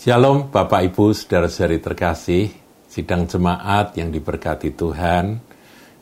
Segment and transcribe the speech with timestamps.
[0.00, 2.48] Shalom Bapak Ibu Saudara-saudari terkasih,
[2.88, 5.36] sidang jemaat yang diberkati Tuhan,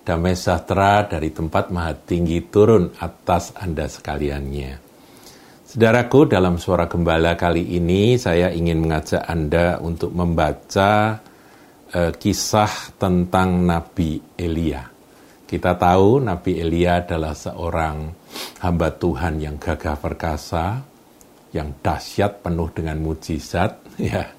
[0.06, 4.78] damai sejahtera dari tempat maha tinggi turun atas Anda sekaliannya.
[5.66, 11.18] Saudaraku, dalam suara gembala kali ini saya ingin mengajak Anda untuk membaca
[11.90, 14.86] uh, kisah tentang Nabi Elia.
[15.42, 18.14] Kita tahu Nabi Elia adalah seorang
[18.62, 20.86] hamba Tuhan yang gagah perkasa,
[21.50, 24.38] yang dahsyat penuh dengan mujizat ya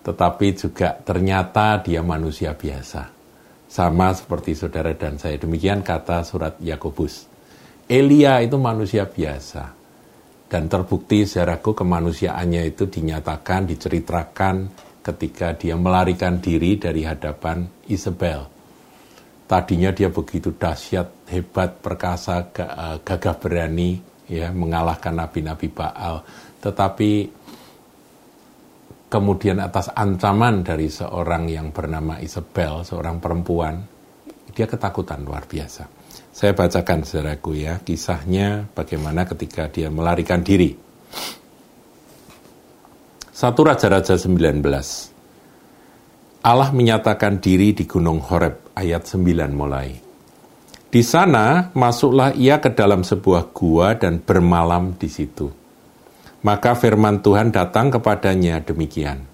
[0.00, 3.12] tetapi juga ternyata dia manusia biasa.
[3.70, 5.38] Sama seperti saudara dan saya.
[5.38, 7.28] Demikian kata surat Yakobus.
[7.86, 9.78] Elia itu manusia biasa.
[10.50, 14.56] Dan terbukti sejarahku kemanusiaannya itu dinyatakan diceritakan
[15.06, 18.50] ketika dia melarikan diri dari hadapan Isabel.
[19.46, 22.50] Tadinya dia begitu dahsyat hebat perkasa
[23.06, 26.26] gagah berani ya mengalahkan nabi-nabi Baal.
[26.58, 27.39] Tetapi
[29.10, 33.82] kemudian atas ancaman dari seorang yang bernama Isabel, seorang perempuan,
[34.54, 35.90] dia ketakutan luar biasa.
[36.30, 40.72] Saya bacakan saudaraku ya, kisahnya bagaimana ketika dia melarikan diri.
[43.34, 44.62] Satu Raja-Raja 19.
[46.40, 49.92] Allah menyatakan diri di Gunung Horeb, ayat 9 mulai.
[50.90, 55.59] Di sana masuklah ia ke dalam sebuah gua dan bermalam di situ.
[56.40, 59.28] Maka firman Tuhan datang kepadanya demikian.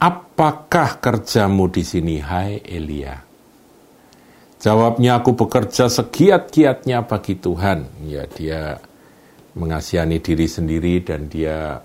[0.00, 3.20] Apakah kerjamu di sini, hai Elia?
[4.60, 8.08] Jawabnya, aku bekerja segiat-giatnya bagi Tuhan.
[8.08, 8.80] Ya, dia
[9.52, 11.80] mengasihani diri sendiri dan dia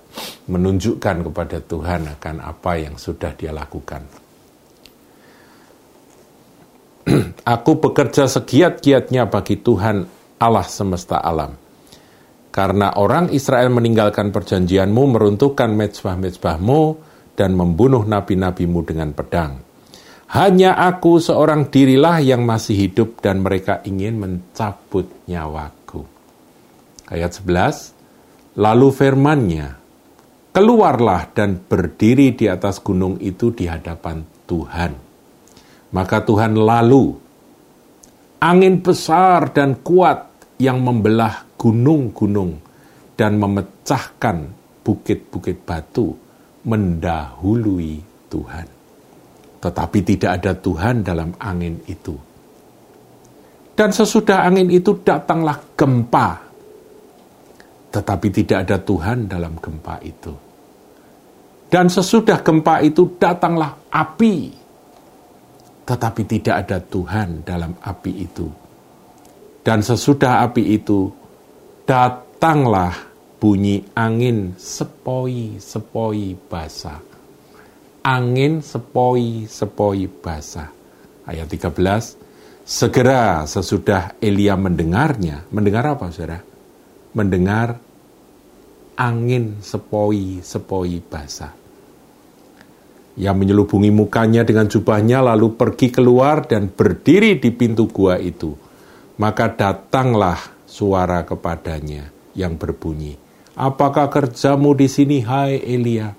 [0.47, 4.05] menunjukkan kepada Tuhan akan apa yang sudah dia lakukan.
[7.55, 10.05] Aku bekerja segiat-giatnya bagi Tuhan
[10.39, 11.64] Allah semesta alam.
[12.56, 16.82] Karena orang Israel meninggalkan perjanjianmu, meruntuhkan mezbah-mezbahmu,
[17.36, 19.60] dan membunuh nabi-nabimu dengan pedang.
[20.32, 26.08] Hanya aku seorang dirilah yang masih hidup dan mereka ingin mencabut nyawaku.
[27.11, 29.67] Ayat 11, lalu firmannya,
[30.55, 35.05] keluarlah dan berdiri di atas gunung itu di hadapan Tuhan
[35.95, 37.15] maka Tuhan lalu
[38.44, 42.60] angin besar dan kuat yang membelah gunung-gunung
[43.16, 44.38] dan memecahkan
[44.83, 46.16] bukit-bukit batu
[46.66, 47.99] mendahului
[48.32, 48.67] Tuhan.
[49.60, 52.15] Tetapi tidak ada Tuhan dalam angin itu.
[53.76, 56.30] Dan sesudah angin itu datanglah gempa.
[57.92, 60.33] Tetapi tidak ada Tuhan dalam gempa itu.
[61.67, 64.65] Dan sesudah gempa itu datanglah api
[65.86, 68.49] tetapi tidak ada Tuhan dalam api itu.
[69.65, 71.09] Dan sesudah api itu,
[71.89, 72.93] datanglah
[73.42, 77.02] bunyi angin sepoi-sepoi basah.
[78.05, 80.70] Angin sepoi-sepoi basah.
[81.26, 81.81] Ayat 13,
[82.61, 86.45] segera sesudah Elia mendengarnya, mendengar apa saudara?
[87.17, 87.82] Mendengar
[89.02, 91.65] angin sepoi-sepoi basah
[93.15, 98.64] yang menyelubungi mukanya dengan jubahnya lalu pergi keluar dan berdiri di pintu gua itu.
[99.15, 103.15] Maka datanglah suara kepadanya yang berbunyi,
[103.55, 106.11] Apakah kerjamu di sini, hai Elia?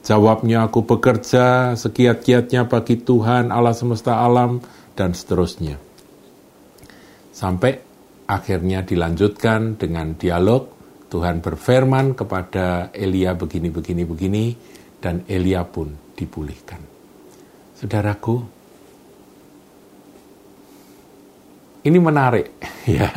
[0.00, 4.64] Jawabnya, aku bekerja sekiat-kiatnya bagi Tuhan Allah semesta alam,
[4.96, 5.76] dan seterusnya.
[7.36, 7.76] Sampai
[8.24, 10.72] akhirnya dilanjutkan dengan dialog,
[11.12, 14.44] Tuhan berfirman kepada Elia begini, begini, begini,
[14.96, 16.80] dan Elia pun dipulihkan.
[17.76, 18.55] Saudaraku,
[21.86, 22.46] ini menarik
[22.98, 23.10] ya.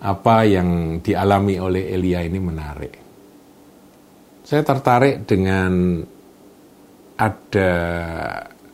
[0.00, 2.94] Apa yang dialami oleh Elia ini menarik.
[4.44, 6.00] Saya tertarik dengan
[7.20, 7.72] ada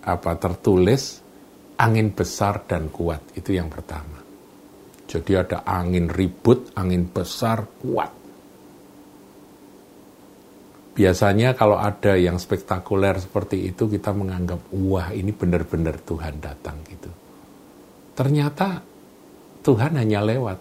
[0.07, 1.19] apa tertulis
[1.83, 4.23] angin besar dan kuat itu yang pertama.
[5.07, 8.11] Jadi ada angin ribut, angin besar, kuat.
[10.97, 17.11] Biasanya kalau ada yang spektakuler seperti itu kita menganggap wah ini benar-benar Tuhan datang gitu.
[18.17, 18.96] Ternyata
[19.67, 20.59] Tuhan hanya lewat.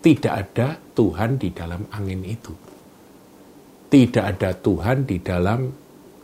[0.00, 2.52] Tidak ada Tuhan di dalam angin itu.
[3.92, 5.68] Tidak ada Tuhan di dalam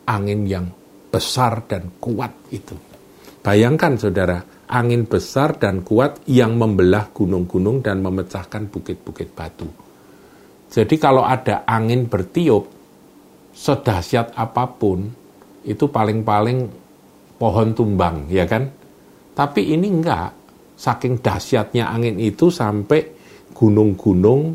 [0.08, 0.64] angin yang
[1.12, 2.72] besar dan kuat itu.
[3.44, 4.40] Bayangkan saudara,
[4.72, 9.68] angin besar dan kuat yang membelah gunung-gunung dan memecahkan bukit-bukit batu.
[10.68, 12.64] Jadi kalau ada angin bertiup,
[13.52, 15.08] sedahsyat apa pun
[15.64, 16.68] itu paling-paling
[17.36, 18.68] pohon tumbang, ya kan?
[19.36, 20.37] Tapi ini enggak.
[20.78, 23.02] Saking dahsyatnya angin itu sampai
[23.50, 24.54] gunung-gunung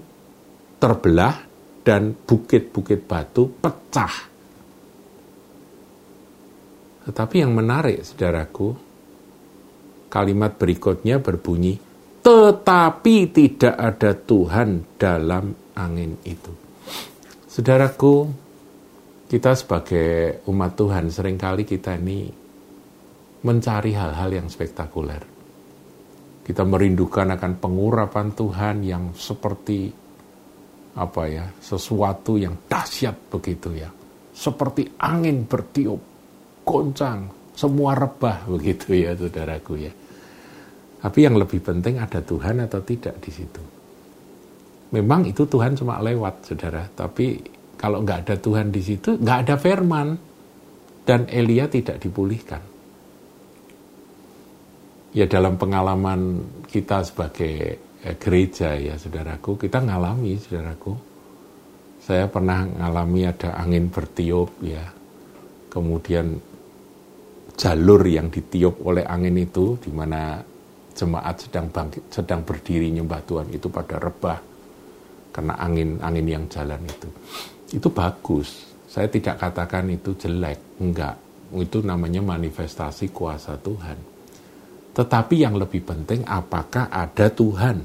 [0.79, 1.35] terbelah
[1.83, 4.31] dan bukit-bukit batu pecah.
[7.03, 8.71] Tetapi yang menarik, saudaraku,
[10.07, 11.75] kalimat berikutnya berbunyi,
[12.23, 16.55] tetapi tidak ada Tuhan dalam angin itu.
[17.51, 18.31] Saudaraku,
[19.27, 22.31] kita sebagai umat Tuhan sering kali kita ini
[23.43, 25.32] mencari hal-hal yang spektakuler.
[26.43, 29.87] Kita merindukan akan pengurapan Tuhan yang seperti
[30.93, 33.87] apa ya, sesuatu yang dahsyat begitu ya.
[34.33, 36.01] Seperti angin bertiup,
[36.67, 39.93] goncang, semua rebah begitu ya saudaraku ya.
[41.03, 43.63] Tapi yang lebih penting ada Tuhan atau tidak di situ.
[44.95, 46.87] Memang itu Tuhan cuma lewat, saudara.
[46.87, 47.43] Tapi
[47.75, 50.07] kalau nggak ada Tuhan di situ, nggak ada firman.
[51.03, 52.72] Dan Elia tidak dipulihkan.
[55.13, 60.93] Ya dalam pengalaman kita sebagai eh, gereja ya saudaraku, kita ngalami saudaraku.
[62.01, 64.83] Saya pernah ngalami ada angin bertiup ya.
[65.69, 66.33] Kemudian
[67.53, 70.41] jalur yang ditiup oleh angin itu di mana
[70.93, 74.39] jemaat sedang bangkit, sedang berdiri nyembah Tuhan itu pada rebah
[75.33, 77.09] karena angin-angin yang jalan itu.
[77.73, 78.69] Itu bagus.
[78.85, 81.17] Saya tidak katakan itu jelek, enggak.
[81.53, 84.12] Itu namanya manifestasi kuasa Tuhan.
[84.93, 87.77] Tetapi yang lebih penting apakah ada Tuhan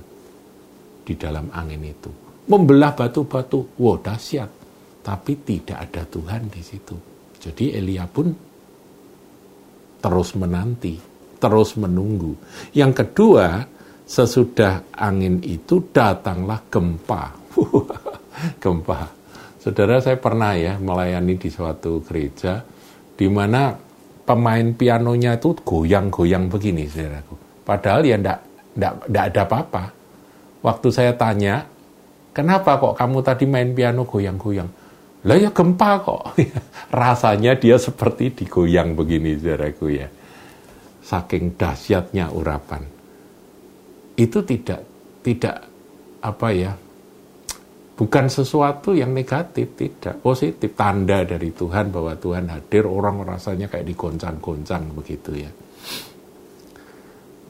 [1.04, 2.10] di dalam angin itu.
[2.48, 4.50] Membelah batu-batu, wow dahsyat.
[5.04, 6.96] Tapi tidak ada Tuhan di situ.
[7.40, 8.28] Jadi Elia pun
[9.98, 11.08] terus menanti
[11.38, 12.34] terus menunggu.
[12.74, 13.62] Yang kedua,
[14.04, 17.24] sesudah angin itu datanglah gempa.
[18.62, 19.00] gempa.
[19.58, 22.62] Saudara saya pernah ya melayani di suatu gereja
[23.18, 23.74] di mana
[24.28, 27.64] pemain pianonya itu goyang-goyang begini, saudaraku.
[27.64, 28.38] Padahal ya enggak,
[28.76, 29.84] enggak, enggak ada apa-apa.
[30.60, 31.64] Waktu saya tanya,
[32.36, 34.68] kenapa kok kamu tadi main piano goyang-goyang?
[35.24, 36.36] Lah ya gempa kok.
[37.00, 40.08] Rasanya dia seperti digoyang begini, saudaraku ya
[41.08, 42.84] saking dahsyatnya urapan.
[44.12, 44.84] Itu tidak
[45.24, 45.64] tidak
[46.20, 46.72] apa ya?
[47.98, 50.70] Bukan sesuatu yang negatif, tidak positif.
[50.78, 55.50] Tanda dari Tuhan bahwa Tuhan hadir, orang rasanya kayak digoncang-goncang begitu ya.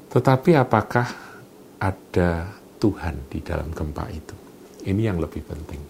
[0.08, 1.04] Tetapi apakah
[1.76, 2.48] ada
[2.80, 4.32] Tuhan di dalam gempa itu?
[4.88, 5.84] Ini yang lebih penting.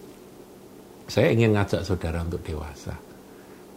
[1.07, 2.99] Saya ingin ngajak saudara untuk dewasa.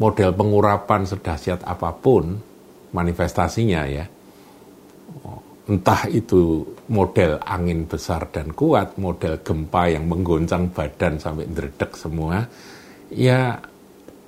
[0.02, 2.43] Model pengurapan sedahsyat apa pun,
[2.90, 4.11] manifestasinya ya.
[5.62, 12.42] Entah itu model angin besar dan kuat, model gempa yang menggoncang badan sampai dredek semua,
[13.14, 13.62] ya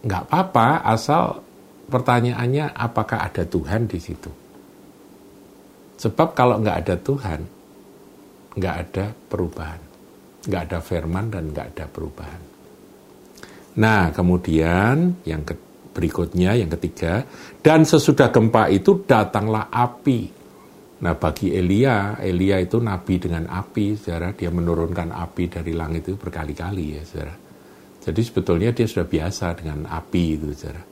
[0.04, 1.42] nggak apa-apa asal
[1.90, 4.30] pertanyaannya apakah ada Tuhan di situ.
[5.98, 7.40] Sebab kalau nggak ada Tuhan,
[8.54, 9.82] nggak ada perubahan.
[10.44, 12.42] Nggak ada firman dan nggak ada perubahan.
[13.74, 15.42] Nah, kemudian yang
[15.94, 17.22] Berikutnya yang ketiga,
[17.62, 20.26] dan sesudah gempa itu datanglah api.
[21.04, 24.32] Nah bagi Elia, Elia itu nabi dengan api, saudara.
[24.32, 27.36] Dia menurunkan api dari langit itu berkali-kali ya, saudara.
[28.00, 30.82] Jadi sebetulnya dia sudah biasa dengan api itu, saudara.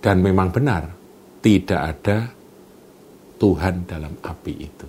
[0.00, 0.92] Dan memang benar,
[1.40, 2.18] tidak ada
[3.40, 4.86] Tuhan dalam api itu.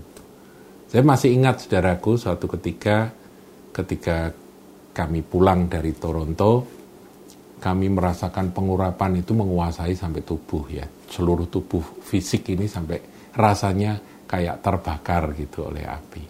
[0.91, 3.07] Saya masih ingat, saudaraku, suatu ketika,
[3.71, 4.35] ketika
[4.91, 6.67] kami pulang dari Toronto,
[7.63, 10.83] kami merasakan pengurapan itu menguasai sampai tubuh ya.
[11.07, 16.23] Seluruh tubuh fisik ini sampai rasanya kayak terbakar gitu oleh api.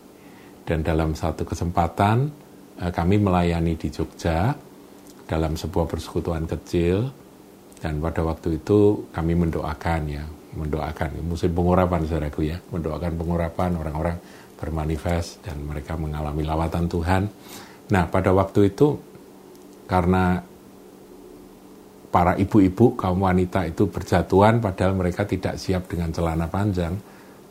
[0.61, 2.17] Dan dalam satu kesempatan
[2.81, 4.53] eh, kami melayani di Jogja
[5.25, 7.07] dalam sebuah persekutuan kecil
[7.81, 14.17] dan pada waktu itu kami mendoakan ya, mendoakan musim pengurapan saudaraku ya, mendoakan pengurapan orang-orang
[14.61, 17.23] bermanifest dan mereka mengalami lawatan Tuhan.
[17.89, 18.93] Nah, pada waktu itu
[19.89, 20.37] karena
[22.11, 26.93] para ibu-ibu kaum wanita itu berjatuhan padahal mereka tidak siap dengan celana panjang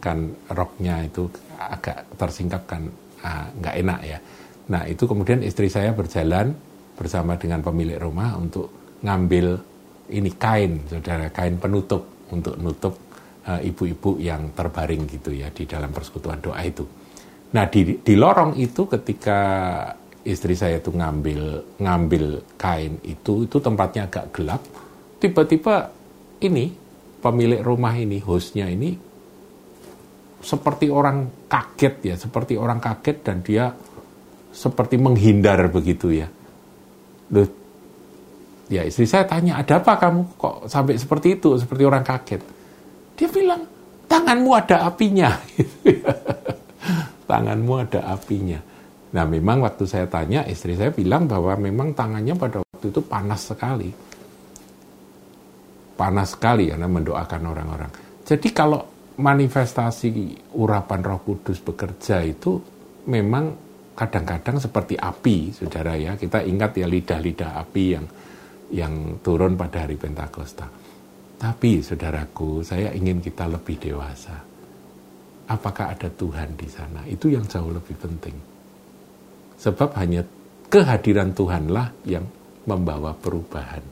[0.00, 2.84] kan roknya itu agak tersingkap kan
[3.24, 4.18] ah, nggak uh, enak ya.
[4.70, 6.52] Nah itu kemudian istri saya berjalan
[6.96, 9.56] bersama dengan pemilik rumah untuk ngambil
[10.12, 12.94] ini kain saudara kain penutup untuk nutup
[13.48, 16.84] uh, ibu-ibu yang terbaring gitu ya di dalam persekutuan doa itu.
[17.50, 19.40] Nah di, di lorong itu ketika
[20.24, 22.24] istri saya itu ngambil ngambil
[22.60, 24.62] kain itu itu tempatnya agak gelap.
[25.20, 25.92] Tiba-tiba
[26.44, 26.72] ini
[27.20, 28.96] pemilik rumah ini hostnya ini
[30.40, 33.68] seperti orang kaget ya seperti orang kaget dan dia
[34.50, 36.28] seperti menghindar begitu ya.
[37.30, 37.48] Loh,
[38.72, 42.42] ya istri saya tanya ada apa kamu kok sampai seperti itu seperti orang kaget?
[43.16, 43.62] Dia bilang
[44.08, 45.32] tanganmu ada apinya.
[47.30, 48.58] Tanganmu ada apinya
[49.10, 53.50] Nah memang waktu saya tanya istri saya bilang bahwa memang tangannya pada waktu itu panas
[53.50, 53.90] sekali.
[56.00, 57.92] panas sekali karena mendoakan orang-orang.
[58.24, 58.80] Jadi kalau
[59.20, 60.08] manifestasi
[60.56, 62.56] urapan Roh Kudus bekerja itu
[63.04, 63.52] memang
[63.92, 66.16] kadang-kadang seperti api, saudara ya.
[66.16, 68.06] Kita ingat ya lidah-lidah api yang
[68.72, 70.64] yang turun pada hari Pentakosta.
[71.36, 74.40] Tapi saudaraku, saya ingin kita lebih dewasa.
[75.52, 77.04] Apakah ada Tuhan di sana?
[77.04, 78.36] Itu yang jauh lebih penting.
[79.60, 80.24] Sebab hanya
[80.72, 82.24] kehadiran Tuhanlah yang
[82.64, 83.84] membawa perubahan.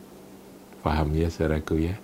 [0.80, 1.96] Paham ya saudaraku ya?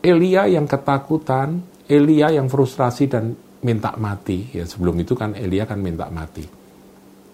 [0.00, 3.32] Elia yang ketakutan, Elia yang frustrasi dan
[3.64, 6.44] minta mati, ya sebelum itu kan Elia kan minta mati.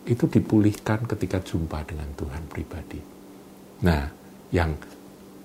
[0.07, 3.01] Itu dipulihkan ketika jumpa dengan Tuhan pribadi.
[3.83, 4.03] Nah,
[4.55, 4.75] yang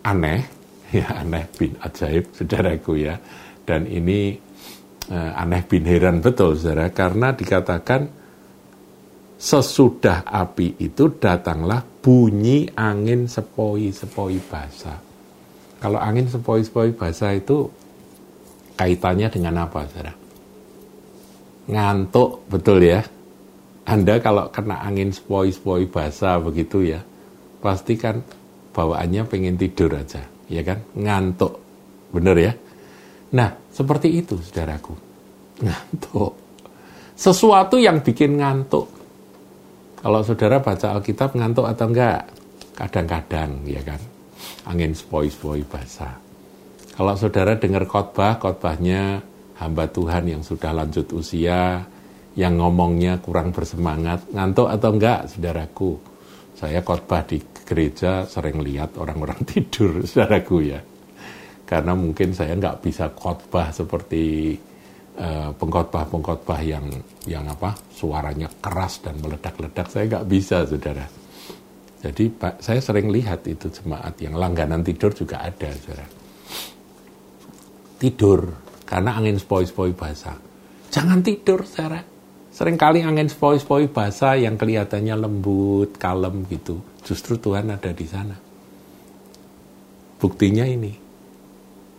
[0.05, 0.41] aneh,
[0.97, 3.17] ya aneh bin ajaib, saudaraku ya.
[3.61, 4.33] Dan ini
[5.09, 8.20] eh, aneh bin heran betul, saudara, karena dikatakan
[9.41, 15.01] sesudah api itu datanglah bunyi angin sepoi-sepoi basah.
[15.81, 17.65] Kalau angin sepoi-sepoi basah itu
[18.77, 20.13] kaitannya dengan apa, saudara?
[21.65, 23.01] Ngantuk, betul ya?
[23.89, 27.01] Anda kalau kena angin sepoi-sepoi basah begitu ya,
[27.65, 28.21] pasti kan
[28.77, 30.21] bawaannya pengen tidur aja,
[30.53, 30.85] ya kan?
[30.93, 31.57] Ngantuk,
[32.13, 32.53] bener ya?
[33.33, 34.93] Nah, seperti itu, saudaraku.
[35.65, 36.37] Ngantuk.
[37.17, 39.00] Sesuatu yang bikin ngantuk.
[40.01, 42.25] Kalau saudara baca Alkitab ngantuk atau enggak?
[42.73, 44.01] Kadang-kadang, ya kan?
[44.65, 46.31] Angin sepoi-sepoi basah
[46.91, 49.23] kalau saudara dengar khotbah, khotbahnya
[49.57, 51.87] hamba Tuhan yang sudah lanjut usia,
[52.35, 55.97] yang ngomongnya kurang bersemangat, ngantuk atau enggak, saudaraku.
[56.53, 60.83] Saya khotbah di gereja sering lihat orang-orang tidur, saudaraku ya.
[61.63, 64.53] Karena mungkin saya nggak bisa khotbah seperti
[65.57, 66.85] pengkhotbah-pengkhotbah yang
[67.27, 69.87] yang apa suaranya keras dan meledak-ledak.
[69.91, 71.05] Saya nggak bisa, saudara.
[72.01, 76.21] Jadi Pak, saya sering lihat itu jemaat yang langganan tidur juga ada, saudara
[78.01, 78.49] tidur
[78.89, 80.35] karena angin sepoi-sepoi basah.
[80.89, 82.01] Jangan tidur, saudara.
[82.51, 86.81] Seringkali angin sepoi-sepoi basah yang kelihatannya lembut, kalem gitu.
[87.05, 88.35] Justru Tuhan ada di sana.
[90.17, 90.91] Buktinya ini,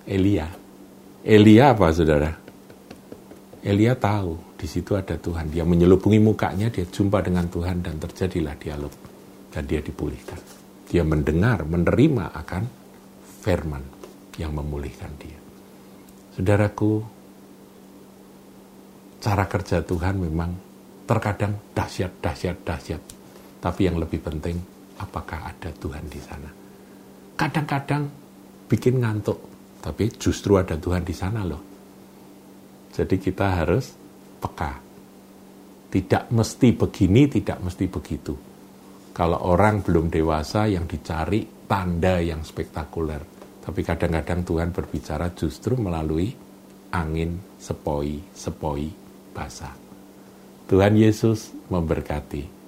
[0.05, 0.51] Elia.
[1.23, 2.42] Elia apa, saudara?
[3.63, 5.55] Elia tahu di situ ada Tuhan.
[5.55, 8.91] Dia menyelubungi mukanya, dia jumpa dengan Tuhan dan terjadilah dialog.
[9.55, 10.39] Dan dia dipulihkan.
[10.91, 12.63] Dia mendengar, menerima akan
[13.39, 13.85] firman
[14.35, 15.39] yang memulihkan dia.
[16.35, 17.07] Saudaraku,
[19.23, 20.51] cara kerja Tuhan memang
[21.07, 23.03] terkadang dahsyat, dahsyat, dahsyat.
[23.63, 24.59] Tapi yang lebih penting,
[24.99, 26.51] apakah ada Tuhan di sana?
[27.39, 28.11] Kadang-kadang
[28.67, 29.39] bikin ngantuk,
[29.79, 31.72] tapi justru ada Tuhan di sana loh.
[32.93, 33.97] Jadi kita harus
[34.39, 34.73] peka.
[35.93, 38.35] Tidak mesti begini, tidak mesti begitu.
[39.13, 43.33] Kalau orang belum dewasa yang dicari tanda yang spektakuler
[43.63, 46.35] tapi kadang-kadang Tuhan berbicara justru melalui
[46.91, 48.87] angin sepoi-sepoi
[49.31, 49.71] basah.
[50.67, 52.62] Tuhan Yesus memberkati.